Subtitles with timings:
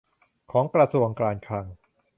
[0.51, 1.65] ของกระทรวงการคลัง